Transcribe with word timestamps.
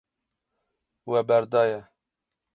We 1.11 1.19
berdaye. 1.29 1.79